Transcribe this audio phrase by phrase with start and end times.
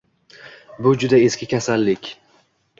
[0.85, 2.13] Bu juda eski kasallik.